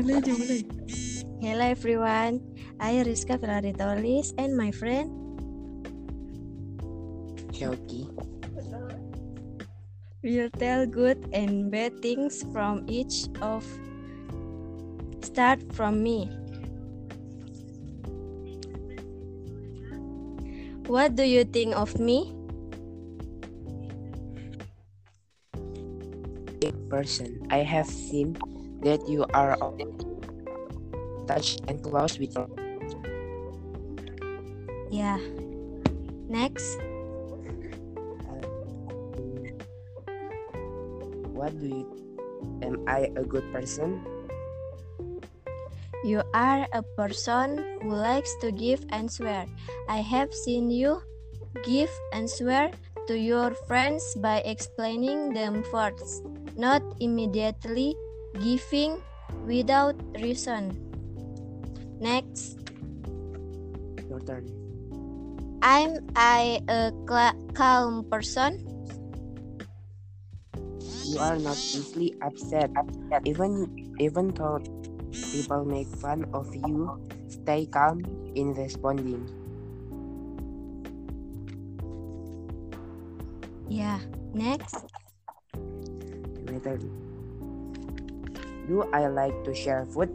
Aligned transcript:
Mulai 0.00 0.16
aja, 0.16 0.32
mulai. 0.32 0.60
Hello 1.44 1.64
everyone, 1.68 2.40
I 2.80 3.04
Rizka 3.04 3.36
Filaritolis 3.36 4.32
and 4.40 4.56
my 4.56 4.72
friend 4.72 5.12
Shelky. 7.52 8.08
will 10.24 10.48
tell 10.56 10.88
good 10.88 11.20
and 11.36 11.68
bad 11.68 12.00
things 12.00 12.48
from 12.48 12.88
each 12.88 13.28
of 13.44 13.60
start 15.20 15.60
from 15.76 16.00
me. 16.00 16.32
What 20.88 21.12
do 21.12 21.28
you 21.28 21.44
think 21.44 21.76
of 21.76 22.00
me? 22.00 22.32
person. 26.90 27.46
I 27.54 27.62
have 27.62 27.86
seen 27.86 28.34
that 28.82 29.06
you 29.08 29.24
are 29.34 29.56
touched 31.26 31.60
and 31.68 31.82
close 31.82 32.18
with 32.18 32.36
Yeah. 34.90 35.18
Next, 36.30 36.78
uh, 36.78 38.42
What 41.34 41.58
do 41.58 41.66
you 41.66 41.86
am 42.62 42.84
I 42.86 43.10
a 43.16 43.24
good 43.24 43.44
person? 43.52 44.02
you 46.02 46.22
are 46.32 46.66
a 46.72 46.82
person 46.96 47.60
who 47.82 47.92
likes 47.92 48.34
to 48.40 48.50
give 48.50 48.80
and 48.90 49.10
swear. 49.10 49.46
I 49.88 50.00
have 50.00 50.32
seen 50.32 50.70
you 50.70 51.02
give 51.64 51.90
and 52.12 52.28
swear 52.28 52.70
to 53.06 53.18
your 53.18 53.52
friends 53.68 54.02
by 54.16 54.40
explaining 54.48 55.34
them 55.34 55.62
first, 55.70 56.24
not 56.56 56.82
immediately 57.00 57.94
giving 58.38 59.02
without 59.46 59.96
reason. 60.20 60.76
Next, 62.00 62.56
Your 64.08 64.20
turn. 64.20 64.46
I'm 65.62 66.00
I 66.16 66.60
a 66.68 66.92
calm 67.54 68.04
person. 68.08 68.64
You 71.04 71.18
are 71.18 71.38
not 71.38 71.58
easily 71.74 72.14
upset. 72.22 72.70
Even 73.24 73.68
even 73.98 74.32
though 74.32 74.58
people 75.32 75.64
make 75.64 75.88
fun 76.00 76.24
of 76.32 76.48
you, 76.54 76.88
stay 77.28 77.66
calm 77.66 78.00
in 78.34 78.54
responding. 78.54 79.28
Yeah. 83.68 84.00
Next, 84.32 84.86
My 86.50 86.58
turn. 86.58 87.09
Do 88.70 88.86
I 88.94 89.10
like 89.10 89.34
to 89.42 89.50
share 89.50 89.82
food? 89.82 90.14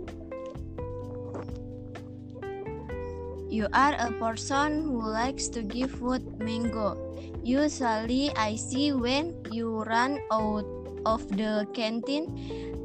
you 3.56 3.72
are 3.72 3.96
a 3.96 4.12
person 4.20 4.84
who 4.84 5.00
likes 5.00 5.48
to 5.48 5.64
give 5.64 5.88
food 5.88 6.28
mango. 6.44 7.00
Usually, 7.40 8.28
I 8.36 8.60
see 8.60 8.92
when 8.92 9.32
you 9.48 9.88
run 9.88 10.20
out 10.28 10.68
of 11.08 11.24
the 11.32 11.64
canteen 11.72 12.36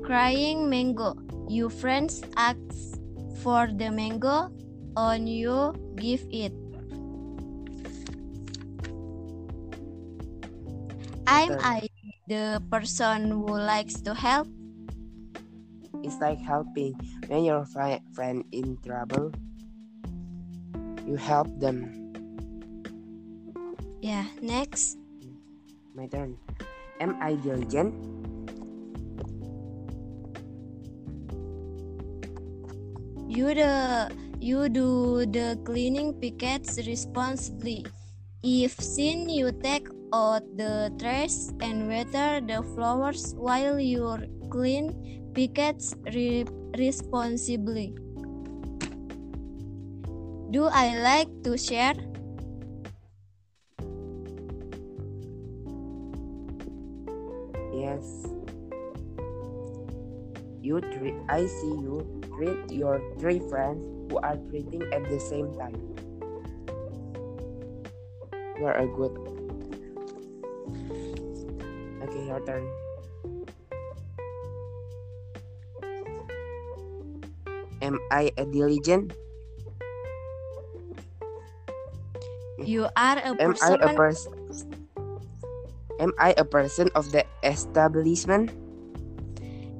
crying 0.06 0.70
mango. 0.70 1.18
Your 1.50 1.74
friends 1.74 2.22
ask 2.36 2.94
for 3.42 3.66
the 3.66 3.90
mango 3.90 4.54
and 4.94 5.26
you 5.26 5.74
give 5.98 6.22
it. 6.30 6.54
I'm 11.26 11.58
I 11.58 11.90
the 12.30 12.62
person 12.70 13.30
who 13.34 13.58
likes 13.58 13.98
to 14.06 14.14
help. 14.14 14.46
It's 16.02 16.18
like 16.20 16.40
helping 16.40 16.96
when 17.28 17.44
your 17.44 17.64
fri- 17.64 18.02
friend 18.14 18.44
in 18.52 18.78
trouble. 18.80 19.32
You 21.06 21.16
help 21.16 21.48
them. 21.60 21.92
Yeah, 24.00 24.24
next. 24.40 24.96
My 25.94 26.06
turn. 26.06 26.38
Am 27.00 27.16
I 27.20 27.34
diligent? 27.36 27.92
You 33.28 33.54
the 33.54 34.08
you 34.40 34.68
do 34.68 35.26
the 35.28 35.60
cleaning 35.64 36.16
pickets 36.16 36.80
responsibly. 36.86 37.84
If 38.42 38.80
seen 38.80 39.28
you 39.28 39.52
take 39.52 39.86
out 40.12 40.42
the 40.56 40.88
trash 40.98 41.52
and 41.60 41.86
water 41.86 42.40
the 42.40 42.64
flowers 42.74 43.36
while 43.36 43.78
you're 43.78 44.24
clean 44.48 45.19
pickets 45.34 45.94
re- 46.12 46.44
responsibly. 46.76 47.94
Do 50.50 50.66
I 50.66 50.98
like 50.98 51.30
to 51.44 51.56
share? 51.56 51.94
Yes. 57.70 58.26
You 60.60 60.80
treat. 60.92 61.14
I 61.28 61.46
see 61.46 61.74
you 61.80 62.02
treat 62.36 62.72
your 62.72 63.00
three 63.18 63.38
friends 63.48 63.80
who 64.10 64.18
are 64.18 64.36
treating 64.50 64.82
at 64.92 65.06
the 65.08 65.18
same 65.18 65.54
time. 65.54 65.78
You 68.58 68.66
are 68.66 68.76
a 68.76 68.86
good. 68.90 69.14
Okay, 72.02 72.26
your 72.26 72.42
turn. 72.44 72.66
Am 77.80 77.98
I 78.12 78.30
a 78.36 78.44
diligent? 78.44 79.12
You 82.60 82.92
are 82.96 83.18
a 83.18 83.32
Am 83.40 83.56
I 83.60 83.76
person. 83.76 83.80
a 83.80 83.88
person? 83.96 84.32
Am 86.00 86.12
I 86.20 86.34
a 86.36 86.44
person 86.44 86.88
of 86.94 87.12
the 87.12 87.24
establishment? 87.42 88.52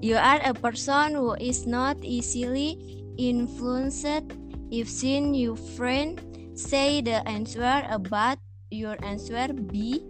You 0.01 0.17
are 0.17 0.41
a 0.41 0.57
person 0.57 1.13
who 1.13 1.37
is 1.37 1.69
not 1.69 2.01
easily 2.01 3.05
influenced. 3.21 4.33
If 4.73 4.89
seen 4.89 5.35
your 5.35 5.61
friend 5.77 6.17
say 6.57 7.05
the 7.05 7.21
answer 7.29 7.85
about 7.91 8.39
your 8.71 8.97
answer 9.05 9.53
B, 9.53 10.01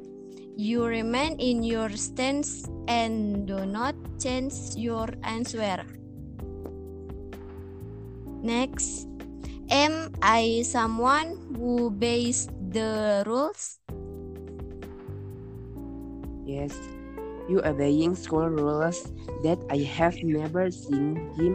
you 0.55 0.84
remain 0.87 1.41
in 1.41 1.62
your 1.62 1.91
stance 1.97 2.69
and 2.87 3.49
do 3.49 3.67
not 3.67 3.97
change 4.22 4.77
your 4.77 5.11
answer. 5.22 5.83
Next, 8.43 9.06
am 9.71 10.12
I 10.23 10.62
someone 10.65 11.37
who 11.56 11.93
obeys 11.93 12.49
the 12.73 13.23
rules? 13.27 13.78
Yes, 16.45 16.75
you 17.49 17.61
obeying 17.62 18.17
school 18.17 18.49
rules 18.49 19.12
that 19.45 19.61
I 19.71 19.84
have 19.84 20.17
never 20.25 20.71
seen 20.71 21.17
him, 21.37 21.55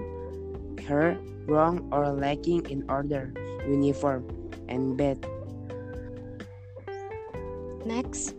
her 0.88 1.18
wrong 1.50 1.90
or 1.92 2.14
lacking 2.14 2.70
in 2.70 2.86
order, 2.90 3.34
uniform, 3.68 4.30
and 4.70 4.96
bed. 4.96 5.26
Next, 7.86 8.34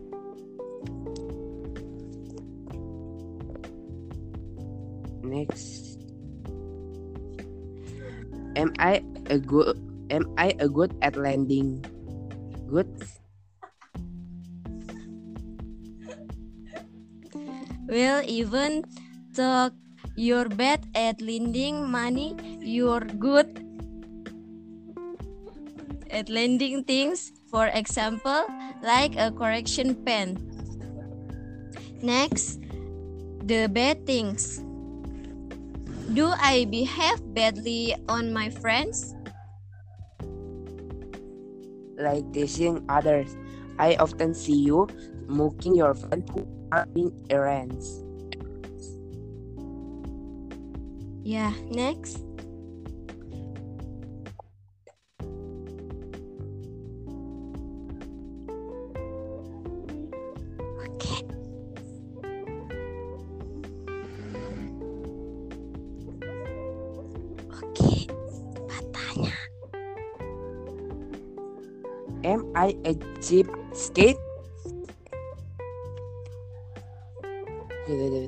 Next, 5.26 5.95
am 8.56 8.72
I 8.80 9.04
a 9.28 9.38
good? 9.38 9.76
Am 10.10 10.24
I 10.40 10.56
a 10.58 10.66
good 10.66 10.96
at 11.04 11.14
landing? 11.14 11.84
Good. 12.66 12.88
Well, 17.86 18.24
even 18.26 18.82
though 19.36 19.70
you're 20.16 20.48
bad 20.48 20.82
at 20.96 21.20
lending 21.22 21.86
money, 21.86 22.34
you're 22.58 23.06
good 23.20 23.62
at 26.10 26.26
lending 26.28 26.82
things. 26.82 27.30
For 27.46 27.70
example, 27.70 28.48
like 28.82 29.14
a 29.14 29.30
correction 29.30 29.94
pen. 30.02 30.40
Next, 32.02 32.58
the 33.46 33.70
bad 33.70 34.02
things. 34.06 34.65
Do 36.14 36.32
I 36.38 36.66
behave 36.70 37.18
badly 37.34 37.94
on 38.08 38.32
my 38.32 38.50
friends? 38.50 39.14
Like 41.98 42.30
teasing 42.32 42.84
others, 42.88 43.34
I 43.78 43.96
often 43.96 44.34
see 44.34 44.54
you 44.54 44.86
mocking 45.26 45.74
your 45.74 45.94
friend 45.94 46.22
who 46.30 46.46
are 46.70 46.86
running 46.94 47.10
errands. 47.30 48.02
Yeah, 51.24 51.52
next. 51.70 52.22
Okay. 60.86 61.35
I 72.56 72.72
saya 72.80 74.16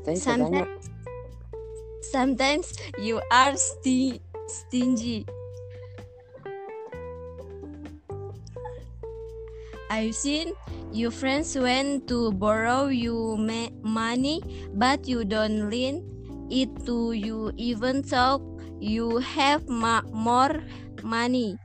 tanya, 0.04 0.20
Sometimes, 0.20 0.68
sometimes 2.12 2.66
you 3.00 3.24
are 3.32 3.56
sti- 3.56 4.20
stingy. 4.52 5.24
I've 9.88 10.12
seen 10.12 10.52
your 10.92 11.10
friends 11.10 11.56
went 11.56 12.04
to 12.12 12.28
borrow 12.36 12.92
you 12.92 13.40
ma- 13.40 13.72
money, 13.80 14.44
but 14.76 15.08
you 15.08 15.24
don't 15.24 15.72
lend 15.72 16.04
it 16.52 16.68
to 16.84 17.16
you 17.16 17.56
even 17.56 18.04
though 18.04 18.44
you 18.76 19.24
have 19.24 19.64
ma- 19.64 20.04
more 20.12 20.60
money. 21.00 21.56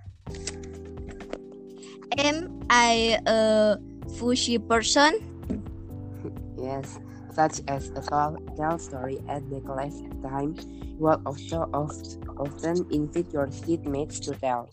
Am 2.18 2.62
I 2.70 3.18
a 3.26 3.78
pushy 4.20 4.62
person? 4.62 5.18
yes, 6.58 7.00
such 7.34 7.62
as 7.68 7.90
a 7.96 8.02
tall, 8.02 8.38
tell 8.56 8.78
story 8.78 9.20
at 9.28 9.42
the 9.50 9.60
class 9.62 10.02
time. 10.22 10.56
You 10.82 11.10
will 11.10 11.22
also 11.26 11.70
oft, 11.74 12.18
often 12.38 12.86
invite 12.92 13.34
your 13.34 13.48
seatmates 13.48 14.22
to 14.26 14.36
tell. 14.38 14.70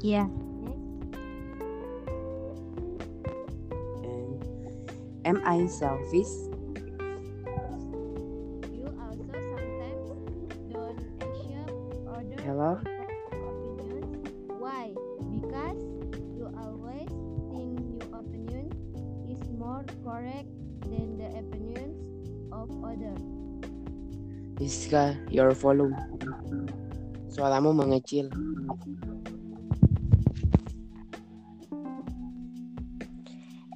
Yeah. 0.00 0.28
And 4.06 4.38
am 5.24 5.42
I 5.44 5.66
selfish? 5.66 6.30
You 8.70 8.86
also 9.02 9.34
sometimes 9.34 10.14
don't 10.70 11.02
accept 11.18 11.74
other 12.06 12.42
Hello? 12.42 12.97
Iska, 24.58 25.14
your 25.30 25.54
volume. 25.54 25.94
Suaramu 27.30 27.70
mengecil. 27.70 28.26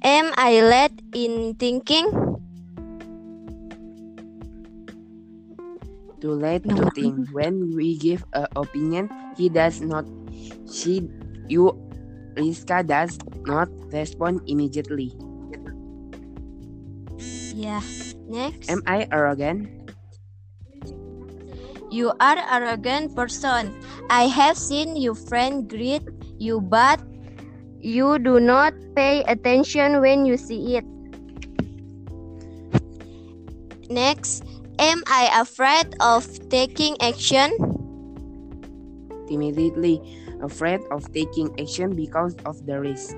Am 0.03 0.35
I 0.35 0.59
late 0.59 0.99
in 1.15 1.55
thinking? 1.55 2.11
Too 6.19 6.35
late 6.35 6.67
to 6.67 6.91
think. 6.91 7.31
When 7.31 7.71
we 7.75 7.95
give 7.95 8.27
an 8.35 8.47
opinion, 8.55 9.07
he 9.39 9.47
does 9.47 9.79
not, 9.79 10.03
she, 10.67 11.07
you, 11.47 11.71
Rizka 12.35 12.83
does 12.83 13.19
not 13.47 13.71
respond 13.91 14.43
immediately. 14.47 15.15
Yeah. 17.55 17.83
Next. 18.27 18.67
Am 18.71 18.83
I 18.87 19.07
arrogant? 19.11 19.82
You 21.93 22.09
are 22.17 22.41
arrogant 22.49 23.13
person. 23.13 23.69
I 24.09 24.25
have 24.25 24.57
seen 24.57 24.97
your 24.97 25.13
friend 25.13 25.69
greet 25.69 26.01
you, 26.41 26.57
but 26.57 26.97
you 27.77 28.17
do 28.17 28.39
not 28.41 28.73
pay 28.97 29.21
attention 29.29 30.01
when 30.01 30.25
you 30.25 30.33
see 30.33 30.81
it. 30.81 30.85
Next, 33.93 34.41
am 34.81 35.05
I 35.05 35.29
afraid 35.37 35.93
of 36.01 36.25
taking 36.49 36.97
action? 36.97 37.53
Timidly 39.29 40.01
afraid 40.41 40.81
of 40.89 41.05
taking 41.13 41.53
action 41.61 41.93
because 41.93 42.33
of 42.49 42.65
the 42.65 42.81
risk. 42.81 43.13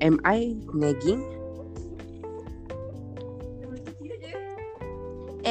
Am 0.00 0.24
I 0.24 0.56
nagging? 0.72 1.41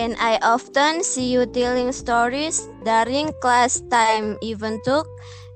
And 0.01 0.17
I 0.17 0.41
often 0.41 1.05
see 1.05 1.29
you 1.29 1.45
telling 1.45 1.93
stories 1.93 2.65
during 2.81 3.37
class 3.37 3.85
time, 3.93 4.33
even 4.41 4.81
though 4.81 5.05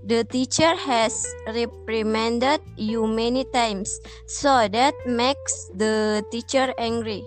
the 0.06 0.22
teacher 0.22 0.78
has 0.78 1.26
reprimanded 1.50 2.62
you 2.78 3.10
many 3.10 3.50
times. 3.50 3.90
So 4.30 4.70
that 4.70 4.94
makes 5.10 5.74
the 5.74 6.22
teacher 6.30 6.78
angry. 6.78 7.26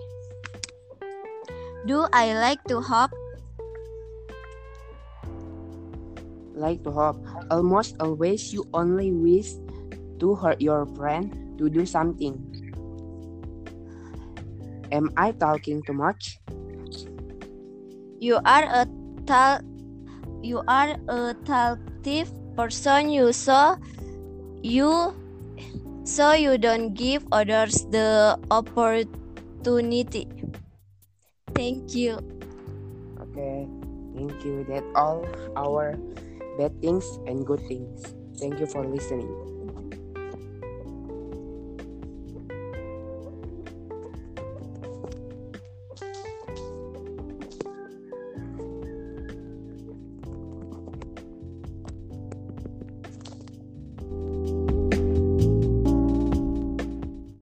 Do 1.83 2.07
I 2.15 2.39
like 2.39 2.63
to 2.71 2.79
hop? 2.79 3.11
Like 6.55 6.87
to 6.87 6.91
hope. 6.95 7.19
Almost 7.51 7.99
always 7.99 8.55
you 8.55 8.63
only 8.71 9.11
wish 9.11 9.59
to 10.23 10.39
hurt 10.39 10.63
your 10.63 10.87
friend 10.95 11.35
to 11.59 11.67
do 11.67 11.83
something. 11.83 12.39
Am 14.95 15.11
I 15.19 15.35
talking 15.35 15.83
too 15.83 15.99
much? 15.99 16.39
You 18.19 18.39
are 18.43 18.67
a 18.67 18.83
tal 19.25 19.63
you 20.43 20.63
are 20.67 20.95
a 21.07 21.35
talkative 21.47 22.27
person 22.55 23.09
you 23.09 23.31
so 23.31 23.79
you 24.61 25.15
so 26.03 26.33
you 26.33 26.57
don't 26.57 26.93
give 26.93 27.23
others 27.31 27.85
the 27.91 28.39
opportunity. 28.51 30.27
Thank 31.53 31.95
you. 31.95 32.19
Okay, 33.21 33.67
thank 34.15 34.33
you. 34.43 34.65
That 34.67 34.83
all 34.95 35.23
our 35.55 35.95
bad 36.57 36.73
things 36.81 37.05
and 37.27 37.45
good 37.45 37.61
things. 37.67 38.15
Thank 38.39 38.59
you 38.59 38.65
for 38.65 38.83
listening. 38.83 39.58